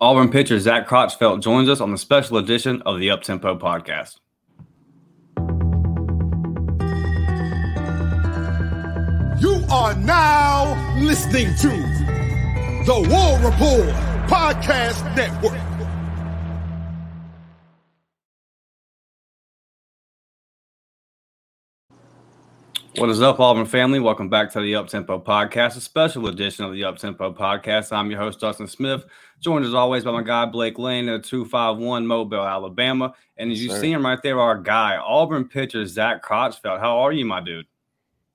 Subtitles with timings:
[0.00, 4.18] Auburn pitcher Zach Crotchfelt joins us on the special edition of the Uptempo podcast.
[9.42, 11.68] You are now listening to
[12.86, 13.88] the War Report
[14.28, 15.67] Podcast Network.
[22.98, 24.00] What is up, Auburn family?
[24.00, 27.92] Welcome back to the Uptempo podcast, a special edition of the Uptempo podcast.
[27.92, 29.04] I'm your host, Dustin Smith,
[29.38, 33.14] joined as always by my guy, Blake Lane at 251 Mobile, Alabama.
[33.36, 36.80] And as you see him right there, our guy, Auburn pitcher Zach Crotchfelt.
[36.80, 37.66] How are you, my dude?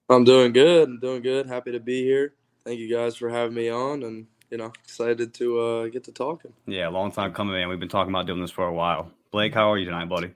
[0.08, 0.88] I'm doing good.
[0.88, 1.46] I'm doing good.
[1.46, 2.34] Happy to be here.
[2.64, 6.14] Thank you guys for having me on and, you know, excited to uh, get to
[6.14, 6.54] talking.
[6.68, 7.68] Yeah, long time coming, man.
[7.68, 9.12] We've been talking about doing this for a while.
[9.30, 10.34] Blake, how are you tonight, buddy?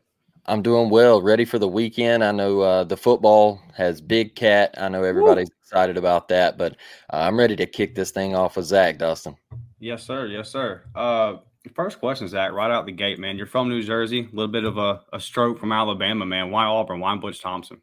[0.50, 2.24] I'm doing well, ready for the weekend.
[2.24, 4.74] I know uh, the football has Big Cat.
[4.78, 5.56] I know everybody's Woo.
[5.62, 6.74] excited about that, but
[7.12, 9.36] uh, I'm ready to kick this thing off with Zach Dustin.
[9.80, 10.28] Yes, sir.
[10.28, 10.84] Yes, sir.
[10.96, 11.38] Uh,
[11.76, 13.36] first question, Zach, right out the gate, man.
[13.36, 16.50] You're from New Jersey, a little bit of a, a stroke from Alabama, man.
[16.50, 17.02] Why Auburn?
[17.02, 17.82] Why Butch Thompson?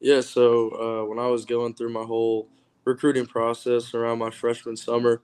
[0.00, 2.48] Yeah, so uh, when I was going through my whole
[2.84, 5.22] recruiting process around my freshman summer,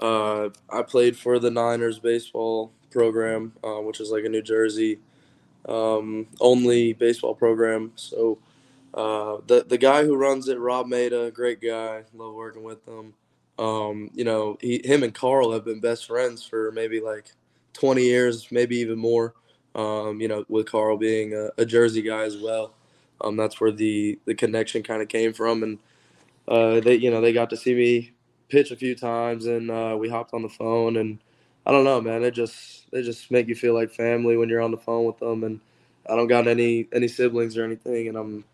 [0.00, 4.98] uh, I played for the Niners baseball program, uh, which is like a New Jersey–
[5.68, 7.92] um, only baseball program.
[7.96, 8.38] So
[8.94, 12.04] uh, the the guy who runs it, Rob Maida, great guy.
[12.14, 13.14] Love working with him.
[13.58, 17.32] Um, you know, he, him and Carl have been best friends for maybe like
[17.72, 19.34] 20 years, maybe even more.
[19.74, 22.72] Um, you know, with Carl being a, a Jersey guy as well.
[23.20, 25.78] Um, that's where the the connection kind of came from, and
[26.48, 28.12] uh, they you know they got to see me
[28.48, 31.18] pitch a few times, and uh, we hopped on the phone and
[31.66, 32.22] I don't know, man.
[32.22, 35.18] They just they just make you feel like family when you're on the phone with
[35.18, 35.42] them.
[35.42, 35.60] And
[36.08, 38.44] I don't got any any siblings or anything, and I'm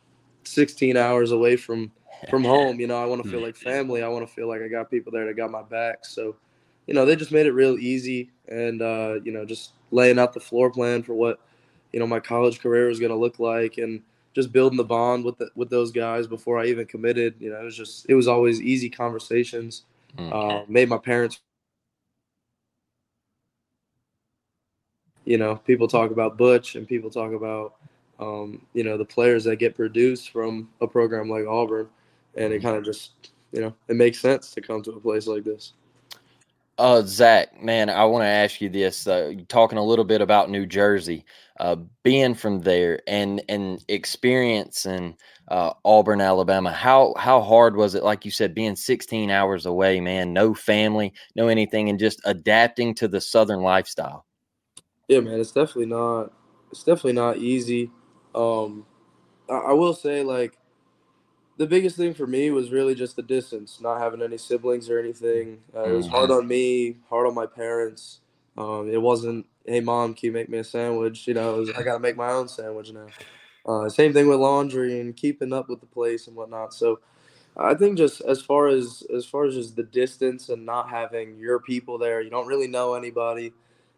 [0.44, 1.92] 16 hours away from
[2.30, 2.80] from home.
[2.80, 4.02] You know, I want to feel like family.
[4.02, 6.06] I want to feel like I got people there that got my back.
[6.06, 6.36] So,
[6.86, 10.32] you know, they just made it real easy, and uh, you know, just laying out
[10.32, 11.38] the floor plan for what
[11.92, 14.00] you know my college career was going to look like, and
[14.34, 17.34] just building the bond with the, with those guys before I even committed.
[17.38, 19.84] You know, it was just it was always easy conversations.
[20.16, 20.32] Mm-hmm.
[20.32, 21.40] Uh, made my parents
[25.24, 27.74] you know, people talk about Butch and people talk about,
[28.18, 31.88] um, you know, the players that get produced from a program like Auburn,
[32.36, 35.26] and it kind of just, you know, it makes sense to come to a place
[35.26, 35.72] like this.
[36.78, 39.06] Uh, Zach, man, I want to ask you this.
[39.06, 41.24] Uh, talking a little bit about New Jersey,
[41.60, 45.16] uh, being from there and and experiencing
[45.48, 46.72] uh, Auburn, Alabama.
[46.72, 48.02] How how hard was it?
[48.02, 52.94] Like you said, being 16 hours away, man, no family, no anything, and just adapting
[52.96, 54.24] to the Southern lifestyle.
[55.12, 56.32] Yeah, man, it's definitely not.
[56.70, 57.90] It's definitely not easy.
[58.34, 58.86] Um,
[59.46, 60.56] I, I will say, like,
[61.58, 64.98] the biggest thing for me was really just the distance, not having any siblings or
[64.98, 65.58] anything.
[65.76, 66.38] Uh, it was hard mm-hmm.
[66.38, 68.20] on me, hard on my parents.
[68.56, 71.28] Um, it wasn't, hey mom, can you make me a sandwich?
[71.28, 73.08] You know, was, I got to make my own sandwich now.
[73.66, 76.72] Uh, same thing with laundry and keeping up with the place and whatnot.
[76.72, 77.00] So,
[77.54, 81.36] I think just as far as as far as just the distance and not having
[81.36, 83.52] your people there, you don't really know anybody.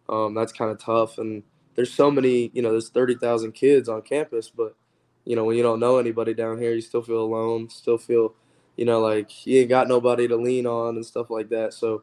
[0.09, 1.19] Um, that's kind of tough.
[1.19, 1.42] And
[1.75, 4.76] there's so many, you know, there's 30,000 kids on campus, but,
[5.25, 8.34] you know, when you don't know anybody down here, you still feel alone, still feel,
[8.76, 11.72] you know, like you ain't got nobody to lean on and stuff like that.
[11.72, 12.03] So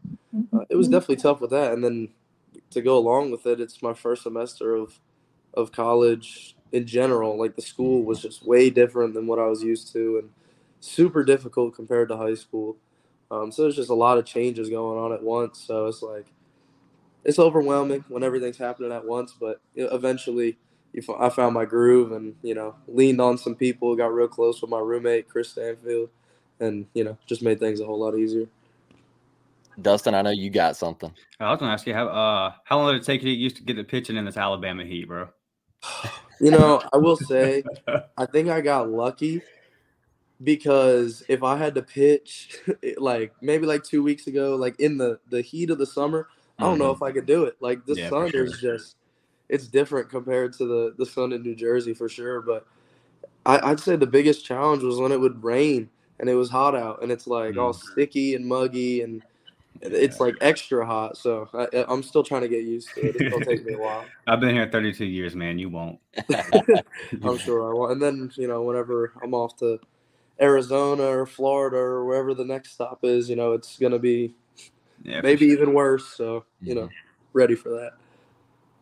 [0.53, 1.73] uh, it was definitely tough with that.
[1.73, 2.09] And then
[2.71, 4.99] to go along with it, it's my first semester of,
[5.53, 7.37] of college in general.
[7.37, 10.29] Like the school was just way different than what I was used to and
[10.79, 12.77] super difficult compared to high school.
[13.29, 15.59] Um, so there's just a lot of changes going on at once.
[15.59, 16.25] So it's like,
[17.23, 20.57] it's overwhelming when everything's happening at once, but eventually
[21.19, 24.69] I found my groove and, you know, leaned on some people, got real close with
[24.69, 26.09] my roommate, Chris Stanfield,
[26.59, 28.47] and, you know, just made things a whole lot easier.
[29.81, 31.11] Dustin, I know you got something.
[31.39, 33.35] I was going to ask you, how, uh, how long did it take you to
[33.35, 35.27] used to get the pitching in this Alabama heat, bro?
[36.39, 37.63] You know, I will say,
[38.17, 39.43] I think I got lucky
[40.43, 42.57] because if I had to pitch,
[42.97, 46.27] like maybe like two weeks ago, like in the the heat of the summer–
[46.61, 47.03] I don't know mm-hmm.
[47.03, 47.55] if I could do it.
[47.59, 48.45] Like the yeah, sun sure.
[48.45, 48.95] is just
[49.49, 52.41] it's different compared to the the sun in New Jersey for sure.
[52.41, 52.65] But
[53.45, 56.75] I, would say the biggest challenge was when it would rain and it was hot
[56.75, 57.61] out and it's like mm.
[57.61, 59.23] all sticky and muggy and
[59.81, 63.15] It's like extra hot, so I, I'm still trying to get used to it.
[63.19, 64.05] It'll take me a while.
[64.27, 65.57] I've been here 32 years, man.
[65.57, 65.99] You won't.
[67.23, 67.93] I'm sure I won't.
[67.93, 69.79] And then you know, whenever I'm off to
[70.39, 74.35] Arizona or Florida or wherever the next stop is, you know, it's gonna be
[75.03, 75.53] Yeah, maybe sure.
[75.53, 76.05] even worse.
[76.07, 76.89] So you know,
[77.33, 77.93] ready for that.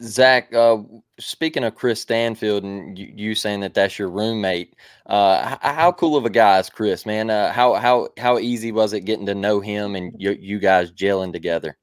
[0.02, 0.78] Zach, uh,
[1.20, 4.76] speaking of Chris Stanfield and you, you saying that that's your roommate,
[5.08, 7.30] uh, h- how cool of a guy is Chris, man?
[7.30, 10.92] Uh, how how how easy was it getting to know him and you, you guys
[10.92, 11.78] gelling together?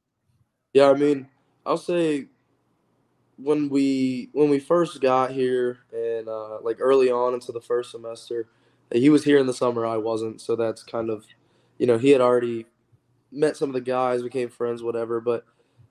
[0.72, 1.28] Yeah, I mean,
[1.66, 2.26] I'll say
[3.36, 7.90] when we when we first got here and uh, like early on into the first
[7.90, 8.48] semester,
[8.92, 9.84] he was here in the summer.
[9.84, 11.26] I wasn't, so that's kind of,
[11.78, 12.66] you know, he had already
[13.36, 15.20] met some of the guys, became friends, whatever.
[15.20, 15.44] But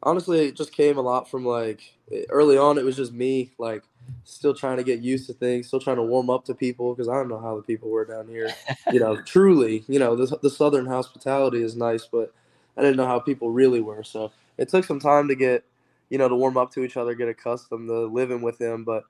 [0.03, 1.81] honestly, it just came a lot from like
[2.29, 2.77] early on.
[2.77, 3.83] It was just me, like
[4.23, 7.09] still trying to get used to things, still trying to warm up to people because
[7.09, 8.53] I don't know how the people were down here.
[8.91, 12.31] You know, truly, you know, the the southern hospitality is nice, but
[12.77, 14.03] I didn't know how people really were.
[14.03, 15.63] So it took some time to get,
[16.09, 18.83] you know, to warm up to each other, get accustomed to living with them.
[18.83, 19.03] But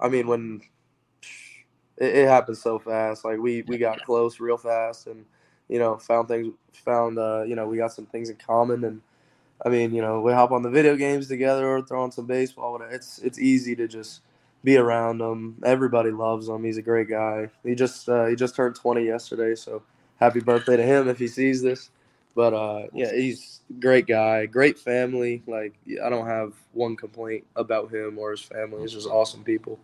[0.00, 0.62] I mean, when
[1.96, 5.24] it, it happened so fast, like we we got close real fast, and
[5.70, 6.52] you know, found things,
[6.84, 9.00] found uh, you know, we got some things in common, and
[9.64, 12.72] I mean, you know, we hop on the video games together or throwing some baseball.
[12.72, 12.90] whatever.
[12.90, 14.22] It's it's easy to just
[14.64, 15.56] be around him.
[15.64, 16.64] Everybody loves him.
[16.64, 17.50] He's a great guy.
[17.64, 19.82] He just uh, he just turned 20 yesterday, so
[20.18, 21.90] happy birthday to him if he sees this.
[22.34, 25.42] But uh, yeah, he's a great guy, great family.
[25.46, 25.74] Like
[26.04, 28.82] I don't have one complaint about him or his family.
[28.82, 29.78] It's just awesome people.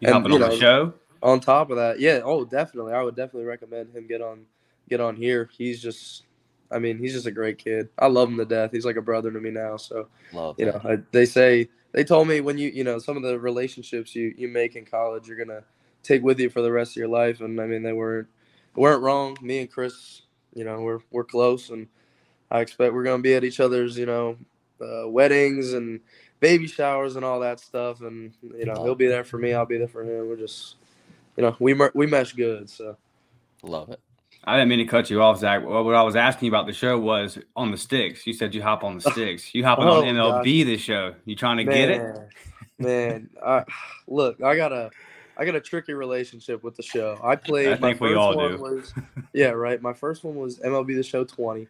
[0.00, 0.94] You and, hopping you on the show?
[1.22, 4.46] On top of that, yeah, oh definitely, I would definitely recommend him get on
[4.88, 5.48] get on here.
[5.56, 6.24] He's just,
[6.70, 7.88] I mean, he's just a great kid.
[7.98, 8.70] I love him to death.
[8.72, 9.76] He's like a brother to me now.
[9.76, 10.80] So Love you know.
[10.84, 14.34] I, they say they told me when you you know some of the relationships you
[14.36, 15.62] you make in college, you're gonna
[16.02, 17.40] take with you for the rest of your life.
[17.40, 18.28] And I mean, they weren't
[18.74, 19.36] weren't wrong.
[19.40, 20.22] Me and Chris,
[20.54, 21.88] you know, we're we're close, and
[22.50, 24.36] I expect we're gonna be at each other's, you know,
[24.80, 26.00] uh, weddings and
[26.40, 28.00] baby showers and all that stuff.
[28.00, 29.54] And you know, he'll be there for me.
[29.54, 30.28] I'll be there for him.
[30.28, 30.76] We're just,
[31.36, 32.68] you know, we mer- we mesh good.
[32.68, 32.96] So
[33.62, 34.00] Love it.
[34.46, 35.64] I didn't mean to cut you off, Zach.
[35.64, 38.26] What what I was asking you about the show was on the sticks.
[38.26, 39.54] You said you hop on the sticks.
[39.54, 41.14] You hopping Oh, on MLB this show.
[41.24, 42.16] You trying to get it?
[42.78, 43.28] man.
[43.44, 43.64] I,
[44.06, 44.90] look, I got a,
[45.36, 47.18] I got a tricky relationship with the show.
[47.24, 47.68] I played.
[47.68, 48.62] I my think we first all one do.
[48.62, 48.94] Was,
[49.32, 49.82] yeah, right.
[49.82, 51.66] My first one was MLB The Show 20,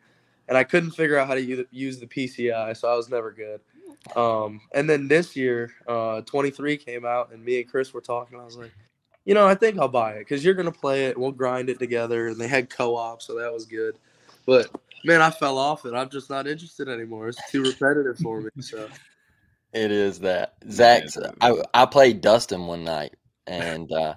[0.48, 3.30] and I couldn't figure out how to use, use the PCI, so I was never
[3.32, 3.60] good.
[4.14, 8.38] Um, and then this year, uh, 23 came out, and me and Chris were talking.
[8.38, 8.70] I was like,
[9.26, 11.18] you know, I think I'll buy it because you're gonna play it.
[11.18, 13.98] We'll grind it together, and they had co-op, so that was good.
[14.46, 14.70] But
[15.04, 15.92] man, I fell off it.
[15.92, 17.28] I'm just not interested anymore.
[17.28, 18.50] It's too repetitive for me.
[18.60, 18.88] So.
[19.72, 21.18] It is that Zach's.
[21.20, 21.32] Yeah.
[21.42, 23.14] I I played Dustin one night,
[23.46, 24.14] and uh,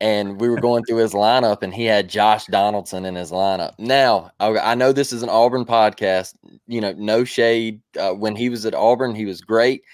[0.00, 3.78] and we were going through his lineup, and he had Josh Donaldson in his lineup.
[3.78, 6.34] Now I, I know this is an Auburn podcast.
[6.66, 7.80] You know, no shade.
[7.96, 9.84] Uh, when he was at Auburn, he was great.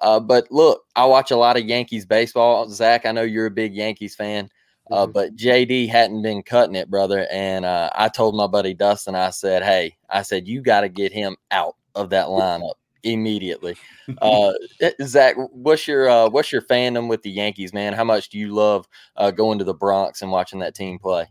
[0.00, 2.68] Uh, but look, I watch a lot of Yankees baseball.
[2.68, 4.50] Zach, I know you're a big Yankees fan.
[4.90, 5.12] Uh, Mhm.
[5.12, 7.26] but JD hadn't been cutting it, brother.
[7.30, 10.88] And uh, I told my buddy Dustin, I said, "Hey, I said you got to
[10.88, 13.76] get him out of that lineup immediately."
[14.22, 14.54] Uh,
[15.02, 17.92] Zach, what's your uh, what's your fandom with the Yankees, man?
[17.92, 21.26] How much do you love uh, going to the Bronx and watching that team play?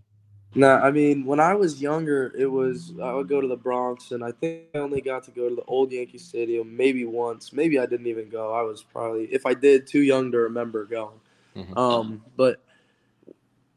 [0.58, 4.12] No, I mean when I was younger, it was I would go to the Bronx,
[4.12, 7.54] and I think I only got to go to the old Yankee Stadium maybe once.
[7.54, 8.54] Maybe I didn't even go.
[8.54, 11.20] I was probably, if I did, too young to remember going.
[11.56, 11.78] Mhm.
[11.78, 12.60] Um, but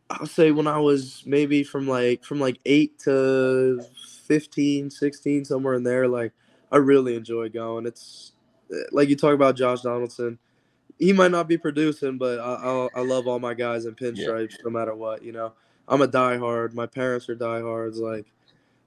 [0.09, 3.83] I'll say when I was maybe from like from like eight to
[4.26, 6.33] 15, 16, somewhere in there, like
[6.73, 7.85] I really enjoy going.
[7.87, 8.33] It's
[8.90, 10.38] like you talk about Josh Donaldson.
[10.99, 14.57] He might not be producing, but I, I, I love all my guys in pinstripes,
[14.64, 15.23] no matter what.
[15.23, 15.52] You know,
[15.89, 16.75] I'm a diehard.
[16.75, 17.99] My parents are diehards.
[17.99, 18.27] Like,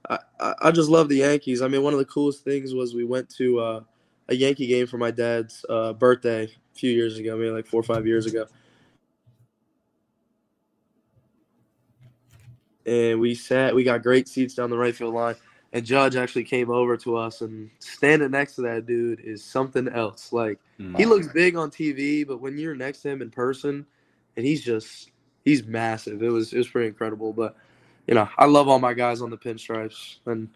[0.08, 0.18] I,
[0.60, 1.62] I, just love the Yankees.
[1.62, 3.80] I mean, one of the coolest things was we went to uh,
[4.28, 7.80] a Yankee game for my dad's uh, birthday a few years ago, maybe like four
[7.80, 8.46] or five years ago.
[12.86, 15.36] And we sat, we got great seats down the right field line.
[15.72, 19.88] And Judge actually came over to us, and standing next to that dude is something
[19.88, 20.32] else.
[20.32, 20.60] Like,
[20.96, 23.84] he looks big on TV, but when you're next to him in person,
[24.36, 25.10] and he's just
[25.44, 26.22] he's massive.
[26.22, 27.32] It was it was pretty incredible.
[27.32, 27.56] But
[28.06, 30.48] you know, I love all my guys on the pinstripes, and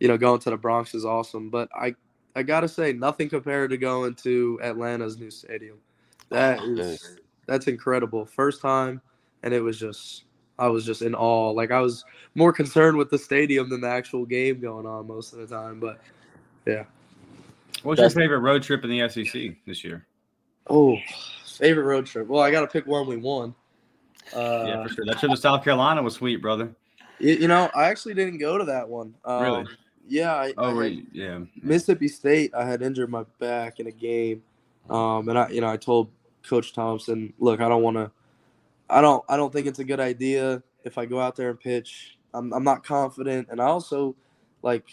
[0.00, 1.50] you know, going to the Bronx is awesome.
[1.50, 1.94] But I
[2.34, 5.78] I gotta say, nothing compared to going to Atlanta's new stadium.
[6.30, 8.26] That Oh, is that's incredible.
[8.26, 9.00] First time,
[9.42, 10.24] and it was just
[10.58, 11.50] I was just in awe.
[11.50, 15.32] Like I was more concerned with the stadium than the actual game going on most
[15.32, 15.80] of the time.
[15.80, 16.00] But
[16.66, 16.84] yeah.
[17.82, 20.06] What's your favorite road trip in the SEC this year?
[20.68, 20.96] Oh,
[21.44, 22.26] favorite road trip.
[22.26, 23.54] Well, I got to pick one we won.
[24.34, 25.04] Uh, yeah, for sure.
[25.06, 26.74] That trip to South Carolina was sweet, brother.
[27.18, 29.14] you, you know, I actually didn't go to that one.
[29.24, 29.64] Um, Really?
[30.08, 31.40] Yeah, I, Oh, I were yeah.
[31.62, 34.42] Mississippi State, I had injured my back in a game,
[34.88, 36.08] um, and I, you know, I told
[36.46, 38.10] Coach Thompson, look, I don't want to,
[38.88, 41.58] I don't, I don't think it's a good idea if I go out there and
[41.58, 42.18] pitch.
[42.34, 44.14] I'm, I'm not confident, and I also,
[44.62, 44.84] like,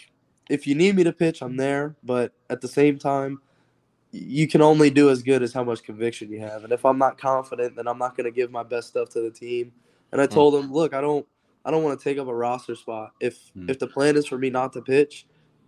[0.50, 3.40] if you need me to pitch, I'm there, but at the same time,
[4.14, 7.00] you can only do as good as how much conviction you have, and if I'm
[7.00, 9.74] not confident, then I'm not going to give my best stuff to the team.
[10.14, 10.34] And I Hmm.
[10.36, 11.28] told him, look, I don't,
[11.66, 13.14] I don't want to take up a roster spot.
[13.22, 13.70] If Hmm.
[13.70, 15.28] if the plan is for me not to pitch,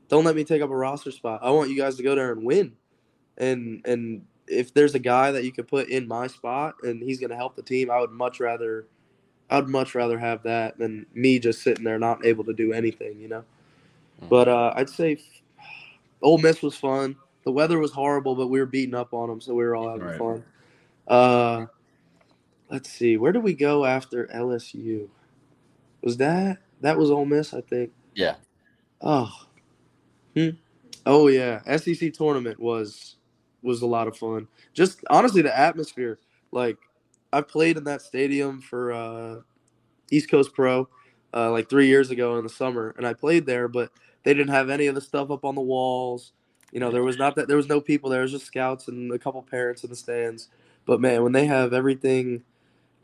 [0.10, 1.42] don't let me take up a roster spot.
[1.44, 2.74] I want you guys to go there and win.
[3.38, 7.20] And and if there's a guy that you could put in my spot and he's
[7.20, 8.88] going to help the team, I would much rather
[9.50, 12.74] I would much rather have that than me just sitting there not able to do
[12.74, 13.46] anything, you know.
[14.30, 15.18] But uh, I'd say
[16.22, 17.16] Ole Miss was fun.
[17.46, 19.90] The weather was horrible, but we were beating up on them, so we were all
[19.90, 20.18] having Right.
[20.18, 20.44] fun.
[21.08, 21.66] Uh,
[22.70, 25.08] let's see, where did we go after LSU?
[26.02, 27.54] Was that that was Ole Miss?
[27.54, 27.92] I think.
[28.16, 28.36] Yeah.
[29.02, 29.32] Oh.
[30.36, 30.50] Hmm.
[31.06, 33.16] Oh yeah, SEC tournament was
[33.62, 34.48] was a lot of fun.
[34.74, 36.20] Just honestly, the atmosphere.
[36.52, 36.78] Like,
[37.34, 39.42] I played in that stadium for uh,
[40.12, 40.88] East Coast Pro,
[41.34, 43.92] uh, like three years ago in the summer, and I played there, but
[44.24, 46.34] they didn't have any of the stuff up on the walls.
[46.76, 48.20] You know, there was not that there was no people there.
[48.20, 50.50] It was just scouts and a couple parents in the stands.
[50.86, 52.44] But man, when they have everything,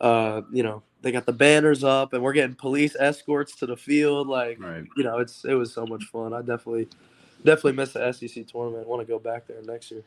[0.01, 3.77] uh, you know, they got the banners up, and we're getting police escorts to the
[3.77, 4.27] field.
[4.27, 4.83] Like, Right.
[4.97, 6.33] you know, it's it was so much fun.
[6.33, 6.89] I definitely,
[7.45, 8.83] definitely miss the SEC tournament.
[8.85, 10.03] I want to go back there next year.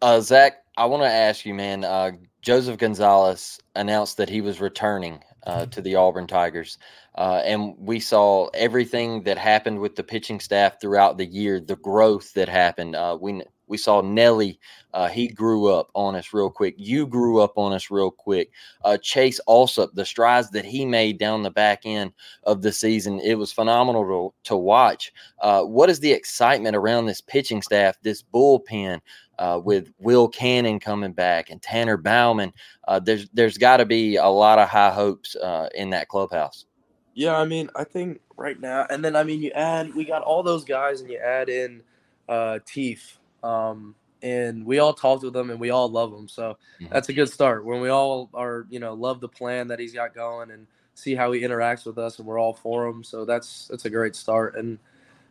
[0.00, 1.84] Uh, Zach, I want to ask you, man.
[1.84, 6.76] Uh, Joseph Gonzalez announced that he was returning uh, to the Auburn Tigers,
[7.14, 11.76] uh, and we saw everything that happened with the pitching staff throughout the year, the
[11.76, 12.94] growth that happened.
[12.96, 14.60] Uh, we we saw Nelly;
[14.92, 16.74] uh, he grew up on us real quick.
[16.76, 18.50] You grew up on us real quick.
[18.84, 22.12] Uh, Chase Allsup, the strides that he made down the back end
[22.44, 24.04] of the season, it was phenomenal
[24.44, 25.12] to, to watch.
[25.40, 29.00] Uh, what is the excitement around this pitching staff, this bullpen?
[29.38, 32.52] Uh, with Will Cannon coming back and Tanner Bauman.
[32.88, 36.66] Uh, there's there's got to be a lot of high hopes uh, in that clubhouse.
[37.14, 40.22] Yeah, I mean, I think right now, and then I mean, you add we got
[40.22, 41.82] all those guys, and you add in
[42.28, 46.28] uh, Teef, um, and we all talked with them, and we all love them.
[46.28, 46.90] So Mhm.
[46.90, 47.64] that's a good start.
[47.64, 51.14] When we all are, you know, love the plan that he's got going, and see
[51.14, 53.04] how he interacts with us, and we're all for him.
[53.04, 54.56] So that's that's a great start.
[54.56, 54.78] And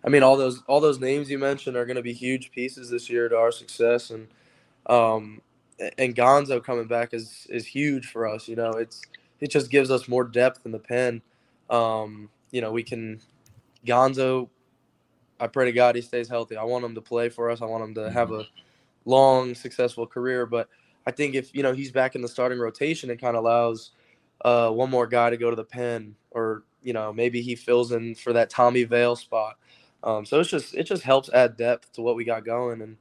[0.06, 2.90] I mean, all those all those names you mentioned are going to be huge pieces
[2.90, 4.28] this year to our success, and
[4.86, 5.42] um,
[5.98, 8.48] and Gonzo coming back is is huge for us.
[8.48, 9.02] You know, it's
[9.42, 11.22] it just gives us more depth in the pen.
[11.72, 13.20] Um, you know, we can
[13.86, 14.50] Gonzo.
[15.40, 16.56] I pray to God he stays healthy.
[16.56, 17.62] I want him to play for us.
[17.62, 18.46] I want him to have a
[19.04, 20.46] long, successful career.
[20.46, 20.70] But
[21.08, 23.92] I think if you know he's back in the starting rotation, it kind of allows
[24.44, 27.92] uh, one more guy to go to the pen, or you know maybe he fills
[27.92, 29.58] in for that Tommy Vail spot.
[30.06, 32.98] Um, so it's just it just helps add depth to what we got going, and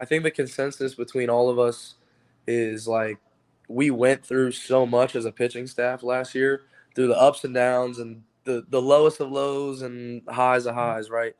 [0.00, 1.94] I think the consensus between all of us
[2.46, 3.18] is like
[3.68, 6.62] we went through so much as a pitching staff last year
[6.94, 11.08] through the ups and downs and the the lowest of lows and highs of highs,
[11.10, 11.34] right?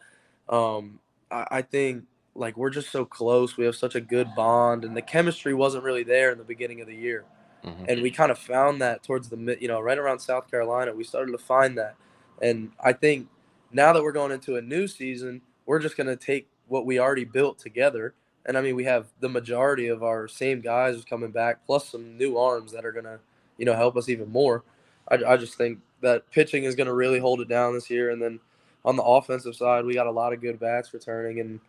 [0.48, 0.98] Um,
[1.30, 2.04] I, I think
[2.34, 3.56] like we're just so close.
[3.58, 6.80] We have such a good bond, and the chemistry wasn't really there in the beginning
[6.80, 7.24] of the year,
[7.64, 7.84] Mhm.
[7.88, 10.94] and we kind of found that towards the mid, you know, right around South Carolina.
[10.94, 11.96] We started to find that,
[12.40, 13.28] and I think
[13.72, 17.24] now that we're going into a new season, we're just gonna take what we already
[17.24, 18.14] built together.
[18.46, 22.16] And I mean, we have the majority of our same guys coming back, plus some
[22.16, 23.18] new arms that are gonna,
[23.58, 24.64] you know, help us even more.
[25.08, 28.20] I, I just think that pitching is gonna really hold it down this year, and
[28.20, 28.40] then
[28.84, 31.60] on the offensive side, we got a lot of good bats returning, and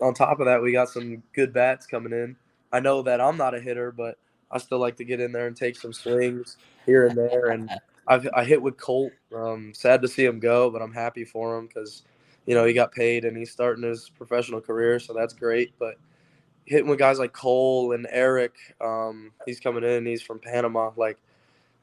[0.00, 2.36] on top of that, we got some good bats coming in.
[2.72, 4.18] I know that I'm not a hitter, but
[4.50, 7.46] I still like to get in there and take some swings here and there.
[7.46, 7.70] And
[8.06, 9.12] I've, I hit with Colt.
[9.34, 12.02] Um, sad to see him go, but I'm happy for him because,
[12.46, 15.74] you know, he got paid and he's starting his professional career, so that's great.
[15.78, 15.96] But
[16.64, 20.06] hitting with guys like Cole and Eric, um, he's coming in.
[20.06, 20.90] He's from Panama.
[20.96, 21.18] Like,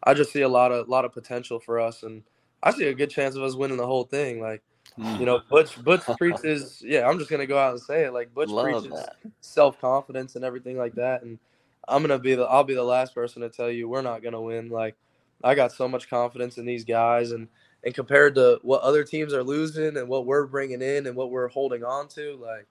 [0.03, 2.23] I just see a lot of lot of potential for us, and
[2.61, 4.41] I see a good chance of us winning the whole thing.
[4.41, 4.61] Like,
[4.97, 6.81] you know, Butch Butch preaches.
[6.85, 8.13] Yeah, I'm just gonna go out and say it.
[8.13, 9.05] Like Butch Love preaches
[9.41, 11.23] self confidence and everything like that.
[11.23, 11.39] And
[11.87, 14.41] I'm gonna be the I'll be the last person to tell you we're not gonna
[14.41, 14.69] win.
[14.69, 14.95] Like
[15.43, 17.47] I got so much confidence in these guys, and
[17.83, 21.31] and compared to what other teams are losing and what we're bringing in and what
[21.31, 22.67] we're holding on to, like.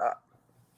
[0.00, 0.12] I,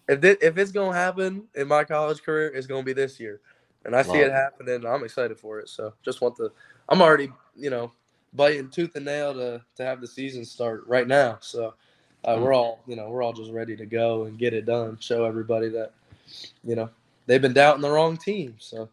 [0.09, 3.41] if, if it's gonna happen in my college career, it's gonna be this year,
[3.85, 4.75] and I see it happening.
[4.77, 5.69] and I'm excited for it.
[5.69, 6.53] So just want the,
[6.89, 7.93] I'm already, you know,
[8.35, 11.39] biting tooth and nail to to have the season start right now.
[11.41, 11.75] So
[12.25, 12.43] uh, Mm.
[12.43, 14.99] we're all, you know, we're all just ready to go and get it done.
[15.01, 15.93] Show everybody that,
[16.65, 16.91] you know,
[17.27, 18.57] they've been doubting the wrong team.
[18.59, 18.89] So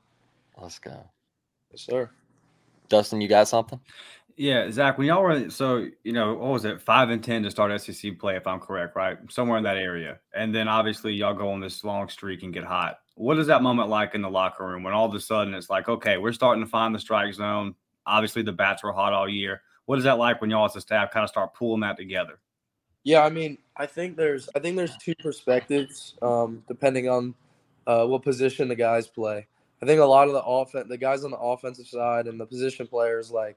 [0.58, 1.10] Let's go.
[1.76, 2.10] Yes, sir.
[2.88, 3.80] Dustin, you got something?
[4.38, 7.52] Yeah, Zach, when y'all were so you know, what was it, five and ten to
[7.52, 9.18] start SEC play, if I'm correct, right?
[9.30, 10.20] Somewhere in that area.
[10.34, 13.00] And then obviously y'all go on this long streak and get hot.
[13.16, 15.70] What is that moment like in the locker room when all of a sudden it's
[15.70, 17.76] like, okay, we're starting to find the strike zone.
[18.06, 19.62] Obviously the bats were hot all year.
[19.86, 22.40] What is that like when y'all as a staff kind of start pulling that together?
[23.04, 27.36] Yeah, I mean, I think there's I think there's two perspectives, um, depending on
[27.88, 29.48] uh, what position the guys play.
[29.86, 32.46] I think a lot of the offense, the guys on the offensive side and the
[32.48, 33.56] position players, like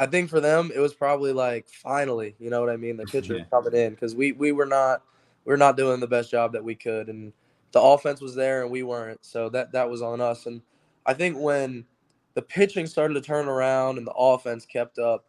[0.00, 2.96] I think for them, it was probably like finally, you know what I mean?
[2.96, 3.44] The pitcher yeah.
[3.50, 5.02] coming in because we we were not
[5.44, 7.30] we are not doing the best job that we could, and
[7.72, 9.22] the offense was there and we weren't.
[9.22, 10.46] So that that was on us.
[10.46, 10.62] And
[11.04, 11.84] I think when
[12.32, 15.26] the pitching started to turn around and the offense kept up,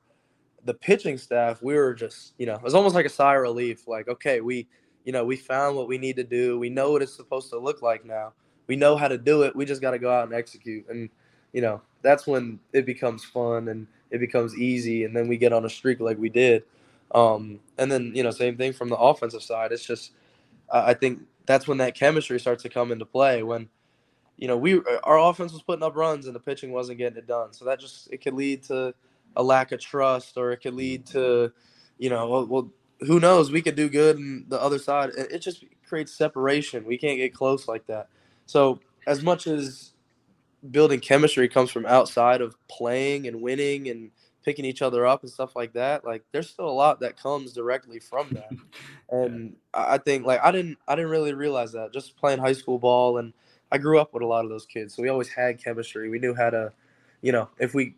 [0.63, 3.41] the pitching staff we were just you know it was almost like a sigh of
[3.41, 3.85] relief.
[3.85, 4.69] Like okay, we
[5.03, 6.57] you know we found what we need to do.
[6.57, 8.31] We know what it's supposed to look like now.
[8.69, 9.55] We know how to do it.
[9.55, 10.87] We just got to go out and execute.
[10.89, 11.09] And
[11.51, 15.51] you know that's when it becomes fun and it becomes easy, and then we get
[15.51, 16.63] on a streak like we did.
[17.13, 19.71] Um, and then you know, same thing from the offensive side.
[19.71, 20.11] It's just
[20.71, 23.43] I think that's when that chemistry starts to come into play.
[23.43, 23.69] When
[24.37, 27.27] you know we our offense was putting up runs and the pitching wasn't getting it
[27.27, 28.93] done, so that just it could lead to
[29.35, 31.51] a lack of trust, or it could lead to
[31.97, 32.71] you know well, well
[33.01, 36.85] who knows we could do good and the other side it, it just creates separation.
[36.85, 38.09] We can't get close like that.
[38.49, 39.91] So as much as
[40.71, 44.09] building chemistry comes from outside of playing and winning and
[44.43, 47.53] picking each other up and stuff like that like there's still a lot that comes
[47.53, 48.49] directly from that.
[49.11, 52.77] And i think like i didn't i didn't really realize that just playing high school
[52.77, 53.33] ball and
[53.71, 56.09] i grew up with a lot of those kids so we always had chemistry.
[56.09, 56.71] We knew how to
[57.21, 57.95] you know if we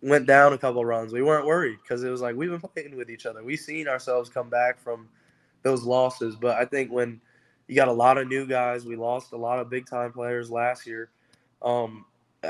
[0.00, 2.96] went down a couple runs we weren't worried because it was like we've been playing
[2.96, 3.44] with each other.
[3.44, 5.08] We've seen ourselves come back from
[5.62, 7.20] those losses but i think when
[7.68, 10.50] you got a lot of new guys we lost a lot of big time players
[10.50, 11.10] last year
[11.62, 12.04] um,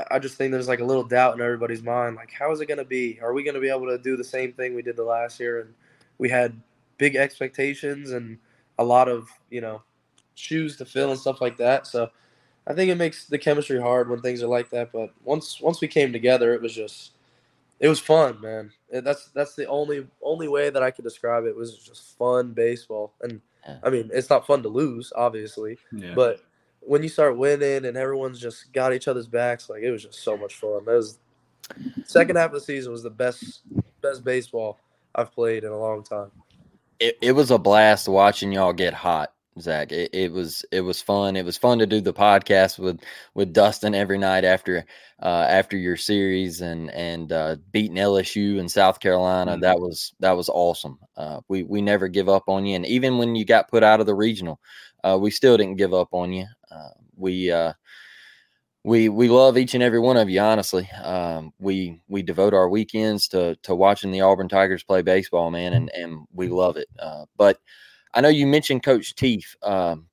[0.09, 2.15] I just think there's like a little doubt in everybody's mind.
[2.15, 3.19] Like, how is it going to be?
[3.21, 5.39] Are we going to be able to do the same thing we did the last
[5.39, 5.61] year?
[5.61, 5.73] And
[6.17, 6.59] we had
[6.97, 8.39] big expectations and
[8.79, 9.83] a lot of, you know,
[10.33, 11.85] shoes to fill and stuff like that.
[11.85, 12.09] So
[12.65, 14.91] I think it makes the chemistry hard when things are like that.
[14.91, 17.11] But once once we came together, it was just
[17.79, 18.71] it was fun, man.
[18.91, 21.49] That's that's the only only way that I could describe it.
[21.49, 23.13] it was just fun baseball.
[23.21, 23.41] And
[23.83, 26.13] I mean, it's not fun to lose, obviously, yeah.
[26.15, 26.41] but
[26.81, 30.23] when you start winning and everyone's just got each other's backs, like it was just
[30.23, 30.85] so much fun.
[30.85, 31.19] That was
[32.05, 33.61] second half of the season was the best
[34.01, 34.79] best baseball
[35.15, 36.31] I've played in a long time.
[36.99, 39.91] It, it was a blast watching y'all get hot, Zach.
[39.91, 41.35] It, it was it was fun.
[41.35, 42.99] It was fun to do the podcast with
[43.33, 44.85] with Dustin every night after
[45.21, 49.51] uh, after your series and and uh, beating LSU and South Carolina.
[49.53, 49.61] Mm-hmm.
[49.61, 50.99] That was that was awesome.
[51.15, 53.99] Uh, we we never give up on you, and even when you got put out
[53.99, 54.59] of the regional,
[55.03, 56.45] uh, we still didn't give up on you.
[56.71, 57.73] Uh, we uh,
[58.83, 60.41] we we love each and every one of you.
[60.41, 65.51] Honestly, um, we we devote our weekends to to watching the Auburn Tigers play baseball,
[65.51, 66.87] man, and and we love it.
[66.99, 67.59] Uh, but
[68.13, 70.07] I know you mentioned Coach Teef um,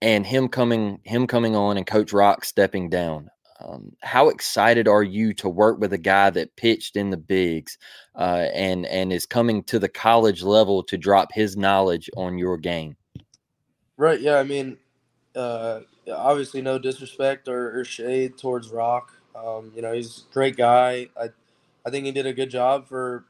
[0.00, 3.30] and him coming him coming on and Coach Rock stepping down.
[3.60, 7.78] Um, how excited are you to work with a guy that pitched in the bigs
[8.16, 12.58] uh, and and is coming to the college level to drop his knowledge on your
[12.58, 12.96] game?
[13.96, 14.20] Right.
[14.20, 14.38] Yeah.
[14.38, 14.78] I mean,
[15.36, 15.80] uh,
[16.12, 19.12] obviously no disrespect or, or shade towards Rock.
[19.34, 21.08] Um, you know, he's a great guy.
[21.18, 21.28] I,
[21.86, 23.24] I think he did a good job for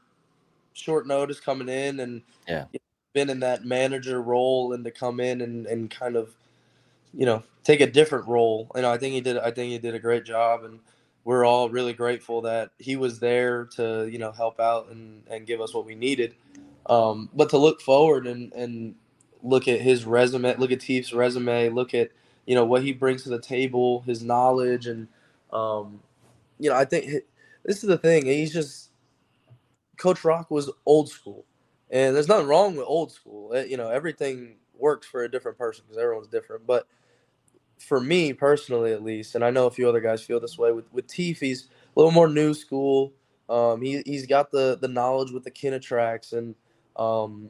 [0.73, 2.65] short notice coming in and yeah,
[3.13, 6.35] been in that manager role and to come in and, and kind of,
[7.13, 8.71] you know, take a different role.
[8.75, 9.37] You know, I think he did.
[9.37, 10.79] I think he did a great job, and
[11.25, 15.47] we're all really grateful that he was there to you know help out and and
[15.47, 16.35] give us what we needed.
[16.87, 18.95] Um, but to look forward and and
[19.43, 22.11] look at his resume, look at Teef's resume, look at
[22.45, 25.07] you know what he brings to the table, his knowledge, and
[25.53, 26.01] um,
[26.59, 27.07] you know I think
[27.65, 28.25] this is the thing.
[28.27, 28.89] He's just
[29.97, 31.45] Coach Rock was old school,
[31.89, 33.53] and there's nothing wrong with old school.
[33.53, 36.65] It, you know everything works for a different person because everyone's different.
[36.67, 36.87] But
[37.79, 40.71] for me personally, at least, and I know a few other guys feel this way
[40.71, 43.13] with with Teef, he's a little more new school.
[43.49, 46.55] Um, he he's got the the knowledge with the KinaTrax and
[46.95, 47.49] um,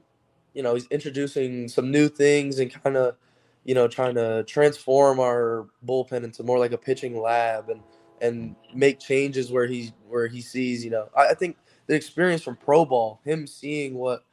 [0.53, 3.15] you know, he's introducing some new things and kind of,
[3.63, 7.81] you know, trying to transform our bullpen into more like a pitching lab and
[8.21, 12.43] and make changes where he where he sees, you know, I, I think the experience
[12.43, 14.25] from pro ball, him seeing what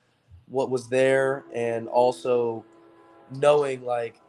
[0.46, 2.64] what was there and also
[3.30, 4.20] knowing like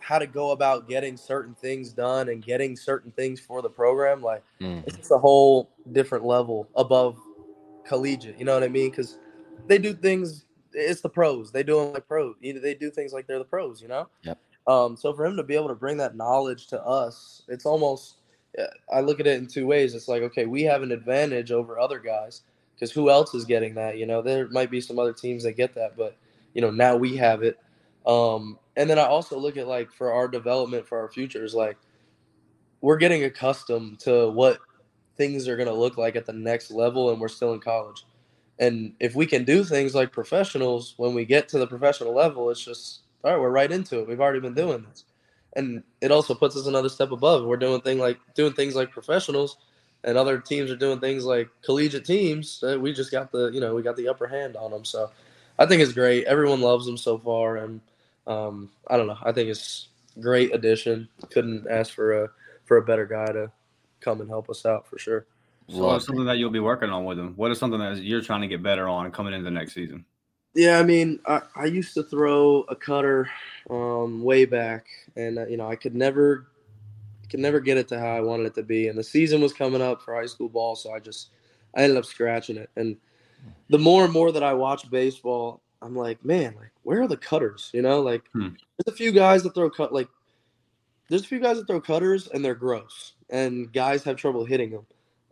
[0.00, 4.20] how to go about getting certain things done and getting certain things for the program
[4.20, 4.82] like mm.
[4.84, 7.16] it's just a whole different level above
[7.86, 9.18] collegiate you know what i mean because
[9.68, 11.50] they do things it's the pros.
[11.50, 12.36] They do them like pros.
[12.40, 14.08] They do things like they're the pros, you know.
[14.22, 14.38] Yep.
[14.66, 18.16] Um, so for him to be able to bring that knowledge to us, it's almost
[18.92, 19.94] I look at it in two ways.
[19.94, 22.42] It's like, okay, we have an advantage over other guys
[22.74, 23.98] because who else is getting that?
[23.98, 26.16] You know, there might be some other teams that get that, but
[26.54, 27.58] you know, now we have it.
[28.06, 31.76] Um, and then I also look at like for our development for our futures, like
[32.80, 34.58] we're getting accustomed to what
[35.16, 38.04] things are going to look like at the next level, and we're still in college.
[38.60, 42.50] And if we can do things like professionals, when we get to the professional level,
[42.50, 43.40] it's just all right.
[43.40, 44.08] We're right into it.
[44.08, 45.04] We've already been doing this,
[45.58, 47.44] and it also puts us another step above.
[47.44, 49.58] We're doing thing like doing things like professionals,
[50.04, 52.62] and other teams are doing things like collegiate teams.
[52.78, 54.84] we just got the you know we got the upper hand on them.
[54.84, 55.10] So
[55.58, 56.24] I think it's great.
[56.26, 57.80] Everyone loves them so far, and
[58.28, 59.18] um, I don't know.
[59.22, 59.88] I think it's
[60.20, 61.08] great addition.
[61.30, 62.28] Couldn't ask for a
[62.64, 63.50] for a better guy to
[64.00, 65.26] come and help us out for sure.
[65.68, 67.34] So what's something that you'll be working on with him?
[67.34, 70.06] What is something that you're trying to get better on coming into the next season?
[70.58, 73.30] Yeah, I mean, I, I used to throw a cutter
[73.70, 76.48] um, way back, and uh, you know, I could never
[77.30, 78.88] could never get it to how I wanted it to be.
[78.88, 81.30] And the season was coming up for high school ball, so I just
[81.76, 82.70] I ended up scratching it.
[82.74, 82.96] And
[83.70, 87.16] the more and more that I watch baseball, I'm like, man, like where are the
[87.16, 87.70] cutters?
[87.72, 88.48] You know, like hmm.
[88.48, 90.08] there's a few guys that throw cut like
[91.08, 94.72] there's a few guys that throw cutters and they're gross, and guys have trouble hitting
[94.72, 94.86] them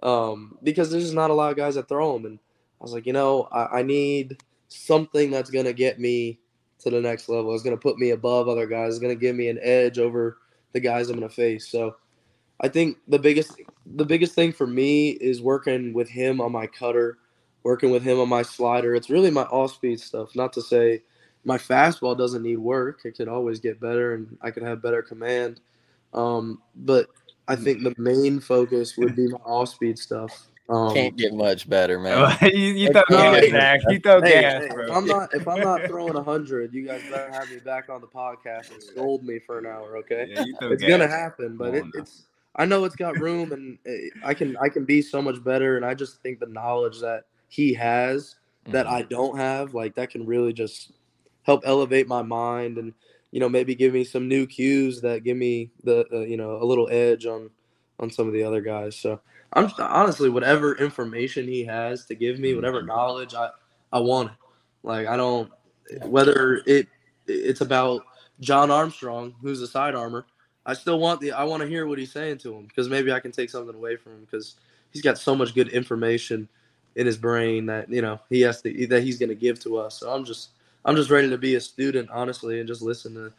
[0.09, 2.27] um, because there's just not a lot of guys that throw them.
[2.27, 2.39] And
[2.81, 6.39] I was like, you know, I, I need something that's gonna get me
[6.81, 7.55] to the next level.
[7.55, 8.95] It's gonna put me above other guys.
[8.95, 10.39] It's gonna give me an edge over
[10.73, 11.69] the guys I'm gonna face.
[11.69, 11.97] So
[12.61, 13.61] I think the biggest
[13.95, 17.19] the biggest thing for me is working with him on my cutter,
[17.63, 18.95] working with him on my slider.
[18.95, 20.35] It's really my off speed stuff.
[20.35, 21.03] Not to say
[21.45, 23.01] my fastball doesn't need work.
[23.05, 25.61] It could always get better, and I could have better command.
[26.13, 27.09] Um, but
[27.47, 30.49] I think the main focus would be my off speed stuff.
[30.69, 32.37] Um, Can't get much better, man.
[32.43, 33.81] you, you throw gas, Zach.
[33.89, 34.85] You throw hey, gas, hey, bro.
[34.87, 38.01] If I'm not if I'm not throwing hundred, you guys better have me back on
[38.01, 40.27] the podcast and scold me for an hour, okay?
[40.29, 40.89] Yeah, it's gas.
[40.89, 42.25] gonna happen, but it, it's
[42.57, 43.79] I know it's got room, and
[44.25, 45.77] I can I can be so much better.
[45.77, 48.95] And I just think the knowledge that he has that mm-hmm.
[48.97, 50.93] I don't have, like that, can really just
[51.43, 52.93] help elevate my mind and
[53.31, 56.61] you know maybe give me some new cues that give me the uh, you know
[56.61, 57.51] a little edge on
[58.01, 58.97] on some of the other guys.
[58.97, 59.21] So
[59.53, 62.89] I'm honestly whatever information he has to give me, whatever mm-hmm.
[62.89, 63.51] knowledge I
[63.93, 64.37] I want it.
[64.83, 65.51] Like I don't
[66.03, 66.89] whether it
[67.27, 68.03] it's about
[68.41, 70.27] John Armstrong, who's a side armor.
[70.65, 73.13] I still want the I want to hear what he's saying to him because maybe
[73.13, 74.57] I can take something away from him because
[74.91, 76.49] he's got so much good information
[76.97, 79.79] in his brain that you know he has to that he's going to give to
[79.79, 80.01] us.
[80.01, 80.51] So I'm just
[80.85, 83.33] I'm just ready to be a student, honestly, and just listen to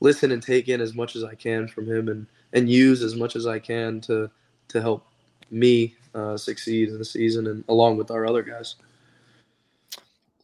[0.00, 3.14] listen and take in as much as I can from him and and use as
[3.14, 4.30] much as I can to
[4.68, 5.06] to help
[5.50, 8.74] me uh, succeed in the season and along with our other guys.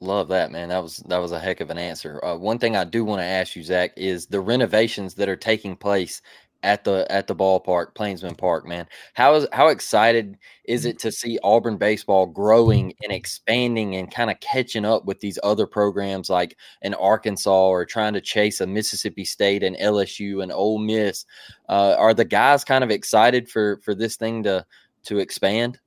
[0.01, 0.69] Love that, man.
[0.69, 2.25] That was that was a heck of an answer.
[2.25, 5.37] Uh, one thing I do want to ask you, Zach, is the renovations that are
[5.37, 6.23] taking place
[6.63, 8.87] at the at the ballpark, Plainsman Park, man.
[9.15, 14.31] How is how excited is it to see Auburn baseball growing and expanding and kind
[14.31, 18.67] of catching up with these other programs like in Arkansas or trying to chase a
[18.67, 21.25] Mississippi State and LSU and Ole Miss?
[21.69, 24.65] Uh, are the guys kind of excited for for this thing to
[25.05, 25.79] to expand?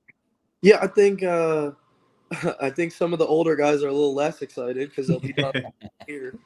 [0.61, 1.71] Yeah, I think uh,
[2.61, 5.35] I think some of the older guys are a little less excited because they'll be
[6.07, 6.37] here.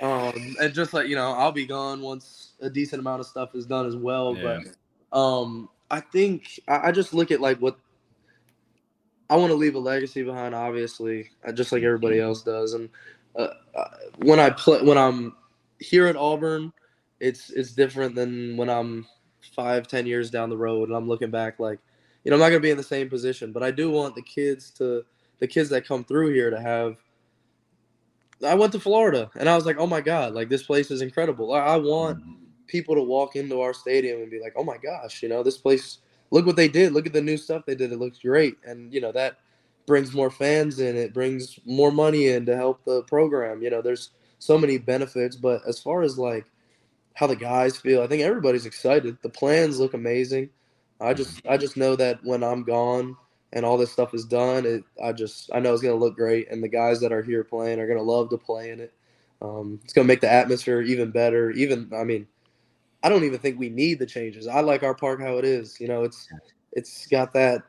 [0.00, 3.54] Um, and just like you know, I'll be gone once a decent amount of stuff
[3.54, 4.36] is done as well.
[4.36, 4.60] Yeah.
[5.12, 7.78] But um, I think I, I, just look at like what
[9.30, 10.54] I want to leave a legacy behind.
[10.54, 12.74] Obviously, uh, just like everybody else does.
[12.74, 12.88] And
[13.36, 15.36] uh, uh, when I play, when I'm
[15.78, 16.72] here at Auburn,
[17.20, 19.06] it's it's different than when I'm
[19.54, 21.78] five, ten years down the road and I'm looking back like,
[22.24, 23.52] you know, I'm not gonna be in the same position.
[23.52, 25.04] But I do want the kids to
[25.38, 26.96] the kids that come through here to have
[28.44, 31.02] I went to Florida and I was like, oh my God, like this place is
[31.02, 31.52] incredible.
[31.52, 32.44] I, I want mm-hmm.
[32.66, 35.56] people to walk into our stadium and be like, oh my gosh, you know, this
[35.56, 35.98] place,
[36.30, 36.92] look what they did.
[36.92, 37.92] Look at the new stuff they did.
[37.92, 38.56] It looks great.
[38.64, 39.38] And, you know, that
[39.86, 40.96] brings more fans in.
[40.96, 43.62] It brings more money in to help the program.
[43.62, 45.36] You know, there's so many benefits.
[45.36, 46.46] But as far as like
[47.14, 49.16] how the guys feel, I think everybody's excited.
[49.22, 50.50] The plans look amazing.
[51.00, 53.16] I just, I just know that when I'm gone,
[53.56, 56.50] and all this stuff is done, it I just I know it's gonna look great,
[56.50, 58.92] and the guys that are here playing are gonna love to play in it.
[59.40, 61.50] Um, it's gonna make the atmosphere even better.
[61.52, 62.26] Even I mean,
[63.02, 64.46] I don't even think we need the changes.
[64.46, 65.80] I like our park how it is.
[65.80, 66.28] You know, it's
[66.72, 67.62] it's got that.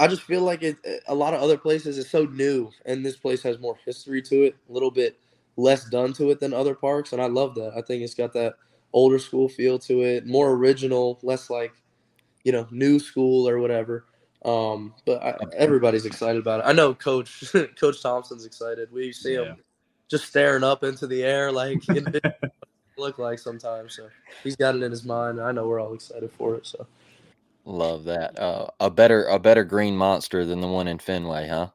[0.00, 0.78] I just feel like it.
[1.06, 4.42] A lot of other places is so new, and this place has more history to
[4.42, 5.16] it, a little bit
[5.56, 7.74] less done to it than other parks, and I love that.
[7.76, 8.54] I think it's got that
[8.92, 11.72] older school feel to it, more original, less like
[12.42, 14.06] you know new school or whatever.
[14.44, 16.64] Um, but I, everybody's excited about it.
[16.66, 17.44] I know Coach
[17.78, 18.90] Coach Thompson's excited.
[18.92, 19.40] We see yeah.
[19.40, 19.56] him
[20.10, 21.82] just staring up into the air like
[22.96, 23.96] look like sometimes.
[23.96, 24.08] So
[24.42, 25.40] he's got it in his mind.
[25.40, 26.66] I know we're all excited for it.
[26.66, 26.86] So
[27.64, 28.38] Love that.
[28.38, 31.68] Uh, a better a better green monster than the one in Fenway, huh?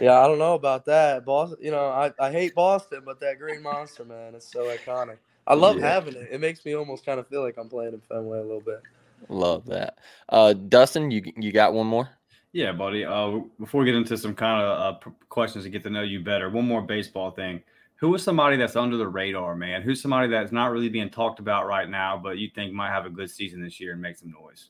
[0.00, 1.24] yeah, I don't know about that.
[1.24, 5.18] Boston, you know, I, I hate Boston, but that green monster, man, it's so iconic.
[5.46, 5.88] I love Yeah.
[5.92, 6.28] having it.
[6.30, 8.82] It makes me almost kind of feel like I'm playing in Fenway a little bit.
[9.28, 9.98] Love that.
[10.28, 12.10] Uh, Dustin, you you got one more?
[12.52, 13.04] Yeah, buddy.
[13.04, 16.02] Uh, before we get into some kind of uh, p- questions to get to know
[16.02, 17.62] you better, one more baseball thing.
[17.96, 19.80] Who is somebody that's under the radar, man?
[19.80, 23.06] Who's somebody that's not really being talked about right now, but you think might have
[23.06, 24.68] a good season this year and make some noise?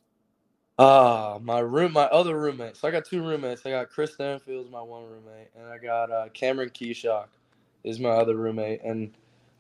[0.79, 2.81] Ah, my room, my other roommates.
[2.81, 3.65] So I got two roommates.
[3.65, 7.29] I got Chris Stanfield's my one roommate, and I got uh, Cameron Keshock
[7.85, 9.13] is my other roommate, and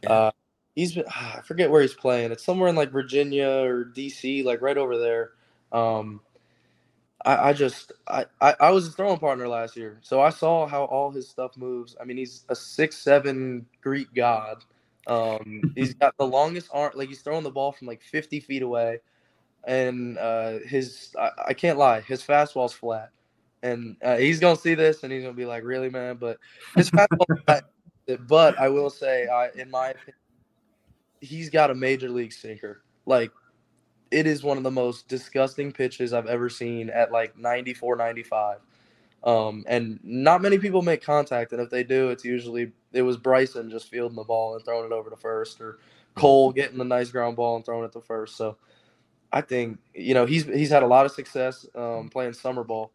[0.07, 0.31] uh,
[0.75, 2.33] he's been I forget where he's playing.
[2.33, 5.31] It's somewhere in like Virginia or DC, like right over there.
[5.73, 6.21] Um,
[7.25, 10.67] I, I just I, I I was his throwing partner last year, so I saw
[10.67, 11.97] how all his stuff moves.
[12.01, 14.65] I mean, he's a six seven Greek god.
[15.07, 18.63] Um, he's got the longest arm, like he's throwing the ball from like fifty feet
[18.63, 18.99] away
[19.65, 23.11] and uh, his I, I can't lie, his fastball's flat,
[23.63, 26.39] and uh, he's gonna see this and he's gonna be like, "Really, man?" But
[26.77, 27.65] his fastball's flat.
[28.27, 30.15] But I will say, I in my opinion,
[31.23, 32.83] he's got a major league sinker.
[33.07, 33.31] Like,
[34.11, 38.59] it is one of the most disgusting pitches I've ever seen at like 94, 95.
[39.25, 43.17] Um, and not many people make contact, and if they do, it's usually it was
[43.17, 45.79] Bryson just fielding the ball and throwing it over to first, or
[46.17, 48.37] Cole getting a nice ground ball and throwing it to first.
[48.37, 48.57] So
[49.33, 52.91] I think you know he's he's had a lot of success um, playing summer ball,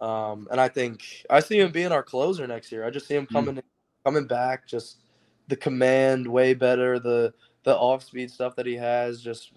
[0.00, 2.86] um, and I think I see him being our closer next year.
[2.86, 3.62] I just see him coming
[4.06, 5.02] coming back, just
[5.48, 7.34] the command way better, the
[7.68, 9.52] the off speed stuff that he has, just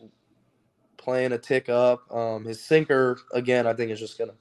[0.97, 2.03] playing a tick up.
[2.13, 4.33] Um, his sinker again, I think is just gonna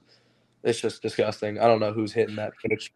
[0.61, 1.57] it's just disgusting.
[1.57, 2.91] I don't know who's hitting that pitch.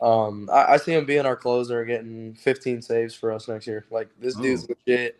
[0.00, 3.84] Um, I, I see him being our closer, getting 15 saves for us next year.
[3.90, 5.18] Like this dude's legit.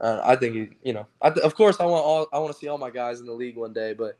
[0.00, 2.58] Uh, I think he, you know, I of course I want all I want to
[2.58, 4.16] see all my guys in the league one day, but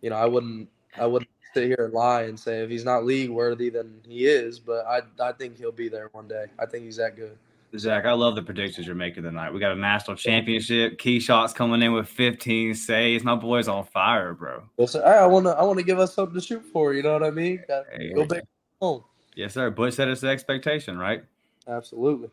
[0.00, 3.04] you know I wouldn't I wouldn't sit here and lie and say if he's not
[3.04, 6.44] league worthy then he is, but I I think he'll be there one day.
[6.56, 7.36] I think he's that good.
[7.78, 9.52] Zach, I love the predictions you're making tonight.
[9.52, 10.98] We got a national championship.
[10.98, 13.24] Keshock's coming in with 15 saves.
[13.24, 14.62] My boy's on fire, bro.
[14.76, 16.94] Well, so, I want to I want to give us something to shoot for.
[16.94, 17.62] You know what I mean?
[17.68, 18.44] Got- Hey, Go back
[18.80, 19.04] home.
[19.34, 19.70] Yes, sir.
[19.70, 21.22] Butch said it's the expectation, right?
[21.68, 22.30] Absolutely.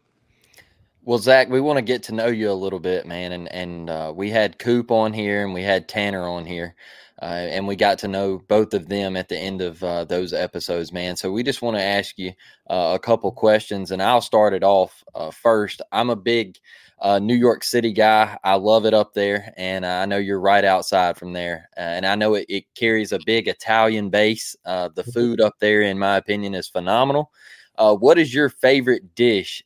[1.06, 3.90] Well, Zach, we want to get to know you a little bit, man, and and
[3.90, 6.76] uh, we had Coop on here and we had Tanner on here,
[7.24, 10.34] uh, and we got to know both of them at the end of uh, those
[10.34, 11.16] episodes, man.
[11.16, 12.34] So we just want to ask you
[12.70, 15.82] uh, a couple questions, and I'll start it off uh, first.
[15.94, 16.58] I'm a big
[17.00, 18.38] uh, New York City guy.
[18.44, 22.06] I love it up there, and I know you're right outside from there, uh, and
[22.06, 24.54] I know it, it carries a big Italian base.
[24.66, 27.32] Uh, the food up there, in my opinion, is phenomenal.
[27.78, 29.64] Uh, what is your favorite dish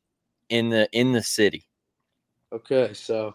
[0.50, 1.68] in the in the city?
[2.54, 3.34] Okay, so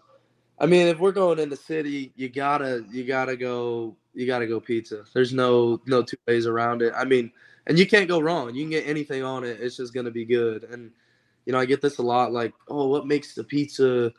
[0.59, 4.47] I mean, if we're going in the city, you gotta you gotta go you gotta
[4.47, 5.03] go pizza.
[5.13, 6.93] There's no no two ways around it.
[6.95, 7.31] I mean,
[7.67, 8.53] and you can't go wrong.
[8.53, 9.59] You can get anything on it.
[9.59, 10.65] It's just gonna be good.
[10.65, 10.91] And
[11.45, 12.31] you know, I get this a lot.
[12.31, 14.11] Like, oh, what makes the pizza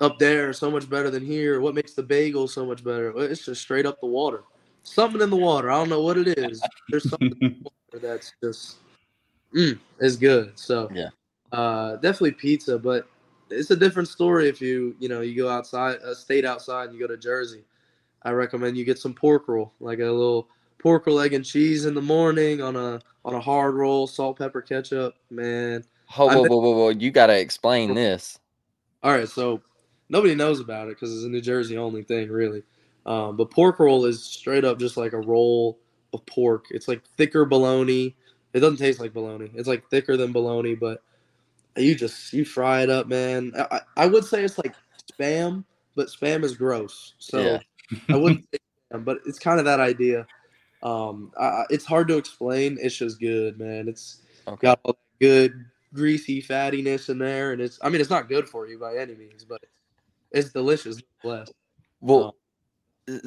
[0.00, 1.60] up there so much better than here?
[1.60, 3.12] What makes the bagel so much better?
[3.18, 4.44] It's just straight up the water.
[4.84, 5.70] Something in the water.
[5.70, 6.62] I don't know what it is.
[6.90, 8.76] There's something in the water that's just
[9.54, 10.58] mm, is good.
[10.58, 11.10] So Yeah.
[11.52, 13.08] uh, definitely pizza, but
[13.50, 16.94] it's a different story if you you know you go outside a state outside and
[16.94, 17.64] you go to Jersey.
[18.24, 21.86] I recommend you get some pork roll, like a little pork roll, egg and cheese
[21.86, 25.14] in the morning on a on a hard roll, salt, pepper, ketchup.
[25.30, 26.88] Man, Whoa, whoa, whoa, whoa, whoa!
[26.90, 28.38] You got to explain this.
[29.02, 29.62] all right, so
[30.08, 32.62] nobody knows about it because it's a New Jersey only thing, really.
[33.06, 35.78] Um, but pork roll is straight up just like a roll
[36.12, 36.66] of pork.
[36.70, 38.14] It's like thicker bologna.
[38.52, 39.50] It doesn't taste like bologna.
[39.54, 41.02] It's like thicker than bologna, but
[41.76, 43.52] you just you fry it up, man.
[43.56, 44.74] I, I I would say it's like
[45.18, 45.64] spam,
[45.96, 47.14] but spam is gross.
[47.18, 47.58] So Yeah.
[48.10, 48.58] I wouldn't say
[48.92, 50.26] spam, but it's kind of that idea.
[50.82, 52.78] Um, I, it's hard to explain.
[52.80, 53.88] It's just good, man.
[53.88, 54.66] It's Okay.
[54.66, 58.48] got all that good greasy fattiness in there, and it's I mean it's not good
[58.48, 59.60] for you by any means, but
[60.32, 61.00] it's delicious.
[61.22, 61.52] nonetheless.
[62.00, 62.36] Well,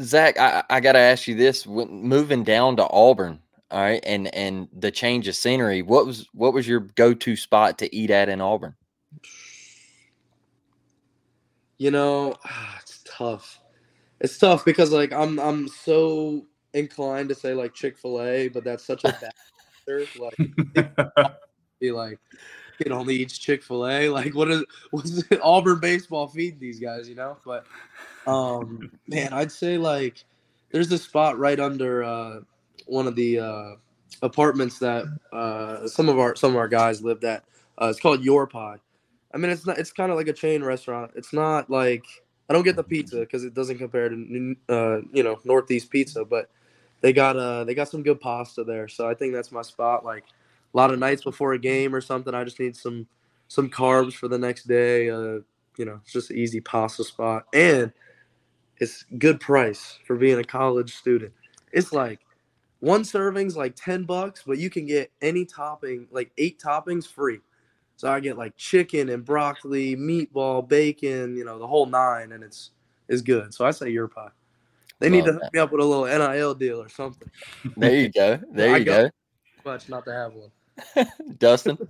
[0.02, 3.40] Zach, I, I got to ask you this: when moving down to Auburn,
[3.72, 7.36] all right, and and the change of scenery, what was what was your go to
[7.36, 8.76] spot to eat at in Auburn?
[11.78, 12.36] You know,
[12.82, 13.60] it's tough.
[14.20, 18.64] It's tough because like I'm I'm so inclined to say like Chick Fil A, but
[18.64, 19.32] that's such a bad
[19.88, 20.08] answer.
[20.20, 21.32] Like
[21.80, 22.20] be like
[22.80, 24.10] it only eats Chick Fil A.
[24.10, 27.10] Like what is what's it, Auburn baseball feed these guys?
[27.10, 27.66] You know, but
[28.28, 30.24] um man, I'd say like
[30.76, 32.40] there's this spot right under uh,
[32.86, 33.76] one of the uh,
[34.22, 37.46] apartments that uh, some of our some of our guys lived at.
[37.82, 38.78] Uh, it's called Your Pie.
[39.34, 39.78] I mean, it's not.
[39.78, 41.12] It's kind of like a chain restaurant.
[41.16, 42.06] It's not like
[42.50, 46.24] I don't get the pizza because it doesn't compare to uh, you know Northeast pizza,
[46.24, 46.50] but
[47.02, 48.88] they got uh they got some good pasta there.
[48.88, 50.06] So I think that's my spot.
[50.06, 50.24] Like
[50.74, 53.08] a lot of nights before a game or something, I just need some
[53.48, 55.10] some carbs for the next day.
[55.10, 55.40] Uh,
[55.78, 57.92] you know, it's just an easy pasta spot, and
[58.78, 61.34] it's good price for being a college student.
[61.72, 62.20] It's like
[62.80, 67.40] one serving's like ten bucks, but you can get any topping, like eight toppings free.
[67.98, 72.44] So I get like chicken and broccoli, meatball, bacon, you know, the whole nine, and
[72.44, 72.72] it's
[73.08, 73.54] is good.
[73.54, 74.30] So I say your pie.
[75.00, 77.30] They need to hook me up with a little NIL deal or something.
[77.76, 78.40] There you go.
[78.52, 79.10] There you go.
[79.66, 81.08] Much not to have one.
[81.38, 81.78] Dustin.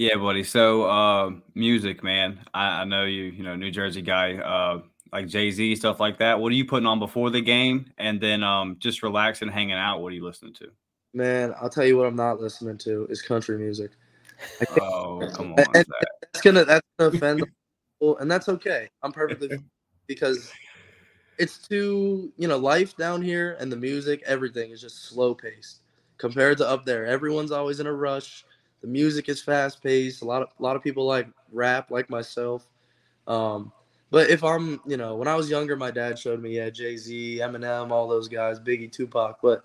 [0.00, 0.44] Yeah, buddy.
[0.44, 2.38] So uh, music, man.
[2.54, 3.24] I, I, know you.
[3.24, 6.38] You know, New Jersey guy, uh, like Jay Z, stuff like that.
[6.38, 10.00] What are you putting on before the game, and then um, just relaxing, hanging out?
[10.00, 10.68] What are you listening to?
[11.14, 13.90] Man, I'll tell you what I'm not listening to is country music.
[14.70, 15.66] Oh, come on.
[15.74, 15.86] And,
[16.20, 17.44] that's gonna that's gonna offend
[18.00, 18.88] people, and that's okay.
[19.02, 19.58] I'm perfectly
[20.06, 20.50] because
[21.38, 25.80] it's too you know life down here and the music, everything is just slow paced
[26.18, 27.06] compared to up there.
[27.06, 28.44] Everyone's always in a rush.
[28.82, 30.22] The music is fast paced.
[30.22, 32.68] A lot of a lot of people like rap, like myself.
[33.26, 33.72] Um,
[34.10, 36.96] but if I'm, you know, when I was younger, my dad showed me, yeah, Jay
[36.96, 39.38] Z, Eminem, all those guys, Biggie, Tupac.
[39.42, 39.62] But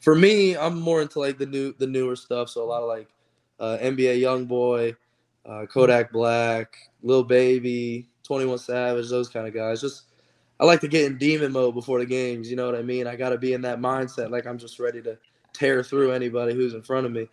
[0.00, 2.48] for me, I'm more into like the new, the newer stuff.
[2.48, 3.08] So a lot of like
[3.62, 4.94] uh, NBA YoungBoy,
[5.46, 9.80] uh, Kodak Black, Lil Baby, Twenty One Savage, those kind of guys.
[9.80, 10.02] Just
[10.60, 12.50] I like to get in demon mode before the games.
[12.50, 13.06] You know what I mean?
[13.06, 15.16] I got to be in that mindset, like I'm just ready to
[15.52, 17.28] tear through anybody who's in front of me.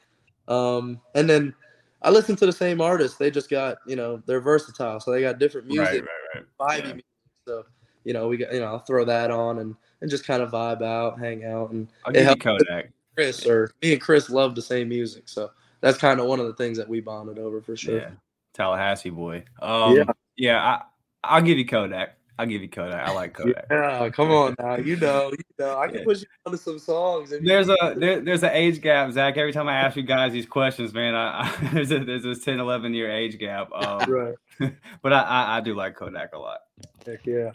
[0.48, 1.54] Um, and then
[2.02, 3.18] I listen to the same artists.
[3.18, 6.80] They just got, you know, they're versatile, so they got different music, right, right, right.
[6.80, 6.94] yeah.
[6.94, 7.06] music.
[7.48, 7.66] So,
[8.04, 10.52] you know, we got, you know, I'll throw that on and and just kind of
[10.52, 12.92] vibe out, hang out, and I'll give you Kodak.
[13.16, 16.48] Chris or me and Chris love the same music, so that's kind of one of
[16.48, 18.00] the things that we bonded over for sure.
[18.00, 18.10] Yeah,
[18.54, 19.44] Tallahassee boy.
[19.62, 20.04] Um, yeah,
[20.36, 20.58] yeah.
[20.64, 20.82] I
[21.24, 22.16] I'll give you Kodak.
[22.40, 23.06] I'll give you Kodak.
[23.06, 23.66] I like Kodak.
[23.70, 24.78] Yeah, come on now.
[24.78, 25.78] You know, you know.
[25.78, 26.04] I can yeah.
[26.06, 27.34] push you onto some songs.
[27.42, 29.36] There's a there, there's an age gap, Zach.
[29.36, 32.36] Every time I ask you guys these questions, man, I, I there's a there's a
[32.36, 33.70] 10, 11 year age gap.
[33.74, 34.36] Um, right.
[35.02, 36.60] but I, I, I do like Kodak a lot.
[37.06, 37.52] Heck yeah.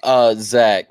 [0.00, 0.88] Uh, Zach.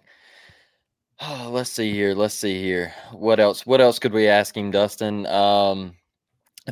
[1.22, 2.14] Oh, let's see here.
[2.14, 2.94] Let's see here.
[3.14, 3.66] What else?
[3.66, 5.26] What else could we ask him, Dustin?
[5.28, 5.96] Um,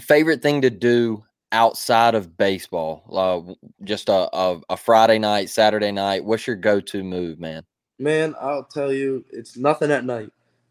[0.02, 3.04] favorite thing to do outside of baseball?
[3.12, 3.54] Uh,
[3.84, 6.26] just a, a, a Friday night, Saturday night.
[6.26, 7.64] What's your go to move, man?
[8.00, 10.30] Man, I'll tell you, it's nothing at night.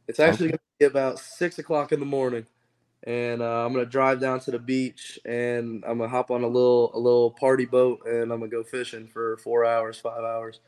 [0.09, 0.51] It's actually okay.
[0.51, 2.45] going to be about six o'clock in the morning,
[3.05, 6.31] and uh, I'm going to drive down to the beach, and I'm going to hop
[6.31, 9.65] on a little a little party boat, and I'm going to go fishing for four
[9.65, 10.61] hours, five hours.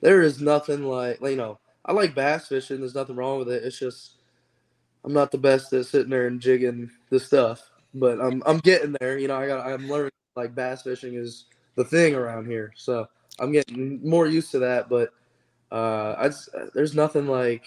[0.00, 1.58] There is nothing like you know.
[1.84, 2.78] I like bass fishing.
[2.78, 3.64] There's nothing wrong with it.
[3.64, 4.18] It's just
[5.04, 8.94] I'm not the best at sitting there and jigging the stuff but I'm I'm getting
[9.00, 9.18] there.
[9.18, 13.08] You know, I got I'm learning like bass fishing is the thing around here, so
[13.38, 14.88] I'm getting more used to that.
[14.88, 15.10] But
[15.70, 17.64] uh, I just, there's nothing like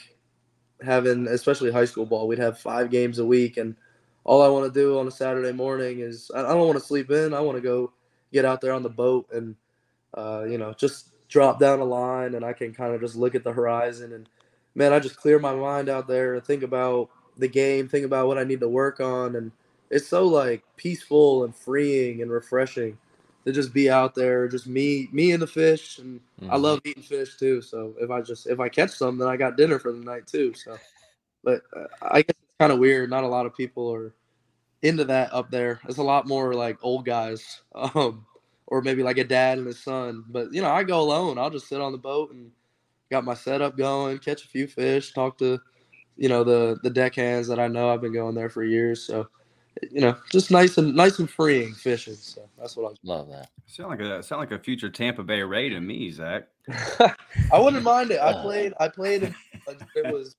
[0.82, 2.28] having, especially high school ball.
[2.28, 3.76] We'd have five games a week, and
[4.24, 7.12] all I want to do on a Saturday morning is I don't want to sleep
[7.12, 7.34] in.
[7.34, 7.94] I want to go
[8.34, 9.56] get out there on the boat and
[10.14, 13.36] uh, you know just drop down a line, and I can kind of just look
[13.36, 14.28] at the horizon and
[14.76, 18.28] man, I just clear my mind out there and think about the game, think about
[18.28, 19.52] what I need to work on, and
[19.91, 22.97] it's so like peaceful and freeing and refreshing
[23.45, 26.51] to just be out there, just me, me and the fish, and mm-hmm.
[26.51, 27.62] I love eating fish too.
[27.62, 30.27] So if I just if I catch some, then I got dinner for the night
[30.27, 30.54] too.
[30.54, 30.77] So,
[31.43, 33.10] but uh, I guess it's kind of weird.
[33.10, 34.13] Not a lot of people are
[34.82, 35.82] into that up there.
[35.88, 38.25] It's a lot more like old guys, um,
[38.67, 40.23] or maybe like a dad and his son.
[40.30, 41.38] But you know, I go alone.
[41.38, 42.51] I'll just sit on the boat and
[43.10, 45.60] got my setup going, catch a few fish, talk to
[46.15, 47.89] you know the the deckhands that I know.
[47.89, 49.27] I've been going there for years, so
[49.92, 52.16] you know, just nice and nice and freeing fishing.
[52.16, 53.50] So that's what I love that.
[53.68, 56.44] Sound like a sound like a future Tampa Bay Ray to me, Zach.
[57.52, 58.20] I wouldn't mind it.
[58.20, 58.42] I uh.
[58.42, 58.74] played.
[58.80, 59.24] I played.
[59.24, 59.34] It,
[59.96, 60.36] it was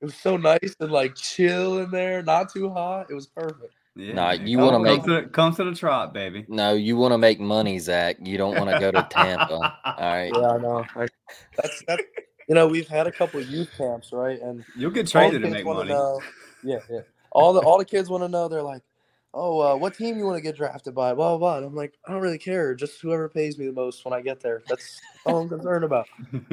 [0.00, 3.06] it was so nice and like chill in there, not too hot.
[3.10, 3.72] It was perfect.
[3.96, 6.44] Yeah, no, you want to make to the, come to the trot, baby.
[6.48, 8.16] No, you want to make money, Zach.
[8.22, 9.54] You don't want to go to Tampa.
[9.54, 10.30] All right.
[10.34, 10.84] Yeah, I know.
[10.94, 11.06] I,
[11.56, 12.02] that's that's
[12.46, 14.38] you know we've had a couple youth camps, right?
[14.40, 15.88] And you'll get traded to make money.
[15.88, 16.20] Know,
[16.62, 17.00] yeah, yeah
[17.32, 18.48] all the all the kids want to know.
[18.48, 18.82] They're like,
[19.34, 21.38] "Oh, uh, what team you want to get drafted by?" Blah blah.
[21.38, 21.56] blah.
[21.58, 22.74] And I'm like, I don't really care.
[22.74, 24.62] Just whoever pays me the most when I get there.
[24.68, 26.08] That's all I'm concerned about.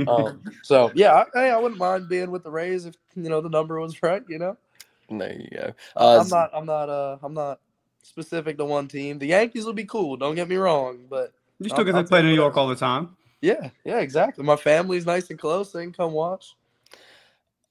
[0.08, 3.50] Um, so yeah, I, I wouldn't mind being with the Rays if you know the
[3.50, 4.24] number was right.
[4.28, 4.58] You know.
[5.10, 5.74] There you go.
[5.96, 6.50] Uh, I'm not.
[6.54, 6.90] I'm not.
[6.90, 7.60] Uh, I'm not
[8.04, 9.18] specific to one team.
[9.20, 10.18] The Yankees will be cool.
[10.18, 13.16] Don't get me wrong, but you still get to play New York all the time.
[13.42, 14.44] Yeah, yeah, exactly.
[14.44, 15.72] My family's nice and close.
[15.72, 16.56] They can come watch.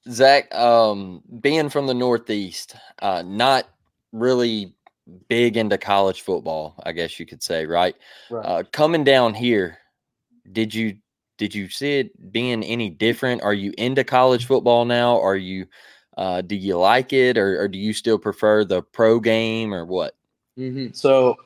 [0.09, 3.67] Zach, um, being from the Northeast, uh, not
[4.11, 4.75] really
[5.27, 7.95] big into college football, I guess you could say, right?
[8.29, 8.45] right.
[8.45, 9.77] Uh, coming down here,
[10.51, 10.97] did you
[11.37, 13.41] did you see it being any different?
[13.41, 15.19] Are you into college football now?
[15.19, 15.67] Are you
[16.17, 19.85] uh, do you like it, or, or do you still prefer the pro game, or
[19.85, 20.15] what?
[20.57, 20.93] Mm-hmm.
[20.93, 21.37] So,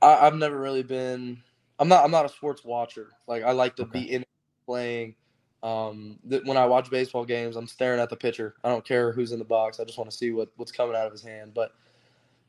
[0.00, 1.42] I, have never really been.
[1.78, 2.04] I'm not.
[2.04, 3.08] I'm not a sports watcher.
[3.26, 4.00] Like I like to okay.
[4.00, 4.24] be in
[4.64, 5.16] playing.
[5.62, 8.54] Um, th- when I watch baseball games, I'm staring at the pitcher.
[8.64, 9.78] I don't care who's in the box.
[9.78, 11.52] I just want to see what what's coming out of his hand.
[11.54, 11.72] But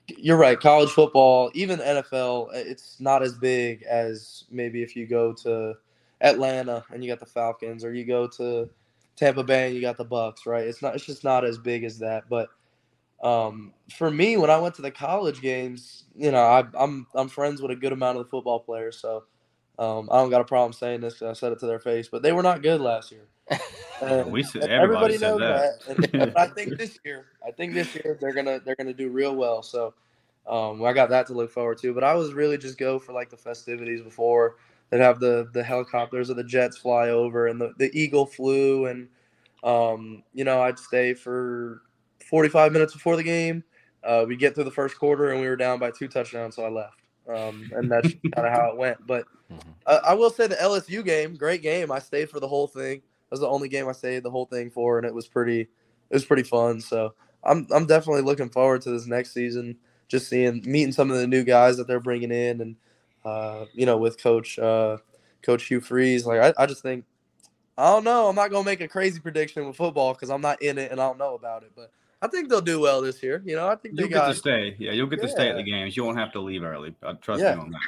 [0.07, 0.59] you're right.
[0.59, 5.73] College football, even NFL, it's not as big as maybe if you go to
[6.21, 8.69] Atlanta and you got the Falcons, or you go to
[9.15, 10.45] Tampa Bay and you got the Bucks.
[10.45, 10.65] Right?
[10.67, 10.95] It's not.
[10.95, 12.29] It's just not as big as that.
[12.29, 12.49] But
[13.21, 17.29] um, for me, when I went to the college games, you know, I, I'm I'm
[17.29, 19.25] friends with a good amount of the football players, so
[19.81, 22.07] um, I don't got a problem saying this because I said it to their face.
[22.07, 23.25] But they were not good last year.
[24.03, 25.85] And, we said, everybody, everybody knows that.
[25.85, 26.13] that.
[26.15, 29.35] And, I think this year, I think this year they're gonna they're gonna do real
[29.35, 29.61] well.
[29.61, 29.93] So
[30.47, 31.93] um, I got that to look forward to.
[31.93, 34.55] But I was really just go for like the festivities before.
[34.89, 38.87] They'd have the the helicopters or the jets fly over, and the, the eagle flew,
[38.87, 39.07] and
[39.63, 41.83] um, you know I'd stay for
[42.27, 43.63] 45 minutes before the game.
[44.03, 46.65] Uh, we get through the first quarter, and we were down by two touchdowns, so
[46.65, 47.01] I left.
[47.29, 49.05] Um, and that's kind of how it went.
[49.05, 49.69] But mm-hmm.
[49.85, 51.91] uh, I will say the LSU game, great game.
[51.91, 52.99] I stayed for the whole thing.
[52.99, 55.61] That was the only game I stayed the whole thing for, and it was pretty,
[55.61, 55.69] it
[56.13, 56.81] was pretty fun.
[56.81, 59.77] So I'm I'm definitely looking forward to this next season.
[60.07, 62.75] Just seeing meeting some of the new guys that they're bringing in, and
[63.23, 64.97] uh, you know, with Coach uh,
[65.41, 66.25] Coach Hugh Freeze.
[66.25, 67.05] Like I, I just think
[67.77, 68.27] I don't know.
[68.27, 70.99] I'm not gonna make a crazy prediction with football because I'm not in it and
[70.99, 71.71] I don't know about it.
[71.75, 71.91] But
[72.21, 73.41] I think they'll do well this year.
[73.45, 74.75] You know, I think you'll get to stay.
[74.77, 75.25] Yeah, you'll get yeah.
[75.25, 75.95] to stay at the games.
[75.95, 76.93] You won't have to leave early.
[77.01, 77.55] I trust yeah.
[77.55, 77.79] me on that.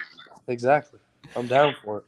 [0.48, 1.00] Exactly.
[1.36, 2.04] I'm down for it.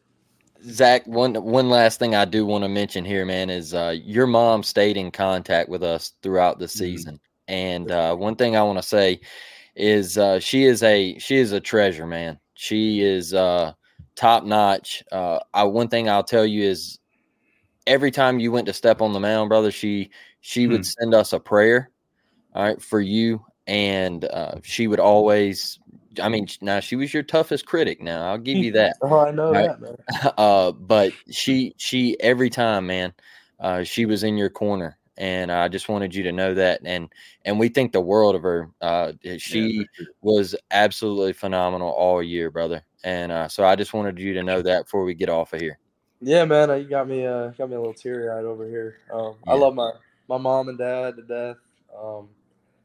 [0.69, 4.25] Zach, one one last thing I do want to mention here, man, is uh, your
[4.25, 6.79] mom stayed in contact with us throughout the mm-hmm.
[6.79, 7.53] season, mm-hmm.
[7.53, 9.19] and uh, one thing I want to say
[9.75, 12.39] is uh, she is a she is a treasure, man.
[12.55, 13.73] She is uh,
[14.15, 15.03] top notch.
[15.11, 16.99] Uh, I one thing I'll tell you is
[17.85, 20.09] every time you went to step on the mound, brother, she
[20.41, 20.83] she would hmm.
[20.83, 21.91] send us a prayer
[22.55, 23.45] all right, for you.
[23.67, 25.79] And uh, she would always,
[26.19, 28.01] I mean, now she was your toughest critic.
[28.01, 28.97] Now I'll give you that.
[29.01, 29.67] oh, I know right?
[29.67, 29.97] that, man.
[30.37, 33.13] Uh, but she, she every time, man,
[33.59, 36.81] uh, she was in your corner, and I just wanted you to know that.
[36.83, 37.11] And
[37.45, 38.69] and we think the world of her.
[38.81, 42.83] Uh, she yeah, was absolutely phenomenal all year, brother.
[43.03, 45.61] And uh, so I just wanted you to know that before we get off of
[45.61, 45.79] here.
[46.21, 48.97] Yeah, man, you got me, uh, got me a little teary eyed over here.
[49.13, 49.53] Um, yeah.
[49.53, 49.91] I love my
[50.27, 51.57] my mom and dad to death.
[51.97, 52.29] Um,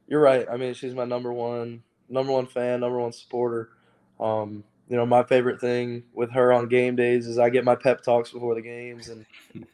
[0.07, 0.47] you're right.
[0.51, 3.71] I mean, she's my number one, number one fan, number one supporter.
[4.19, 7.77] Um, you know, my favorite thing with her on game days is I get my
[7.77, 9.25] pep talks before the games, and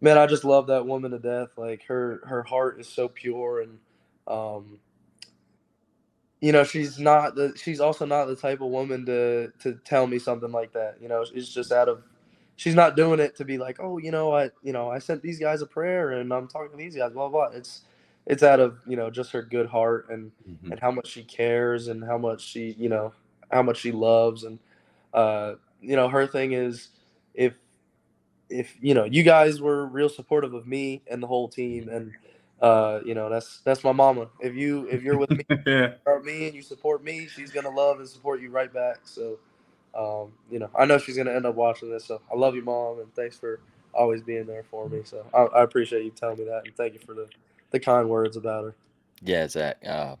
[0.00, 1.50] man, I just love that woman to death.
[1.56, 3.78] Like her, her heart is so pure, and
[4.26, 4.80] um,
[6.40, 10.06] you know, she's not the, she's also not the type of woman to to tell
[10.06, 10.96] me something like that.
[11.00, 12.02] You know, it's just out of
[12.56, 15.22] she's not doing it to be like, oh, you know, I, you know, I sent
[15.22, 17.46] these guys a prayer and I'm talking to these guys, blah blah.
[17.46, 17.82] It's
[18.28, 20.70] it's out of you know just her good heart and mm-hmm.
[20.70, 23.12] and how much she cares and how much she you know
[23.50, 24.44] how much she loves.
[24.44, 24.58] And
[25.14, 26.90] uh you know her thing is
[27.34, 27.54] if
[28.50, 32.12] if you know you guys were real supportive of me and the whole team and
[32.60, 34.28] uh you know that's that's my mama.
[34.40, 35.94] If you if you're with me yeah.
[36.22, 38.98] me and you support me she's gonna love and support you right back.
[39.04, 39.38] So
[39.94, 42.04] um you know i know she's gonna end up watching this.
[42.04, 43.60] So i love you mom and thanks for
[43.94, 45.00] always being there for me.
[45.04, 47.26] So i, I appreciate you telling me that and thank you for the
[47.70, 48.74] the kind words about her.
[49.22, 49.78] Yeah, Zach.
[49.86, 50.16] Uh,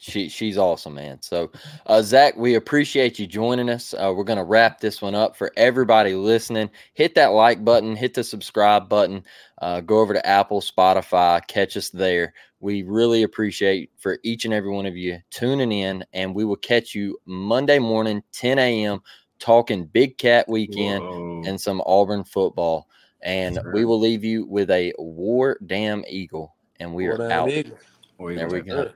[0.00, 1.20] she she's awesome, man.
[1.20, 1.50] So,
[1.86, 3.94] uh, Zach, we appreciate you joining us.
[3.94, 6.70] Uh, we're gonna wrap this one up for everybody listening.
[6.94, 9.24] Hit that like button, hit the subscribe button.
[9.60, 12.32] Uh, go over to Apple, Spotify, catch us there.
[12.60, 16.56] We really appreciate for each and every one of you tuning in, and we will
[16.56, 19.00] catch you Monday morning, 10 a.m.
[19.38, 21.42] Talking Big Cat Weekend Whoa.
[21.44, 22.88] and some Auburn football.
[23.20, 26.54] And we will leave you with a War Damn Eagle
[26.84, 27.48] and we are out.
[27.48, 28.92] There we go.